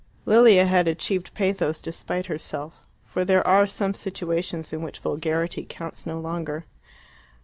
Lilia 0.25 0.65
had 0.65 0.87
achieved 0.87 1.31
pathos 1.35 1.79
despite 1.79 2.25
herself, 2.25 2.73
for 3.05 3.23
there 3.23 3.45
are 3.45 3.67
some 3.67 3.93
situations 3.93 4.73
in 4.73 4.81
which 4.81 4.97
vulgarity 4.97 5.63
counts 5.63 6.07
no 6.07 6.19
longer. 6.19 6.65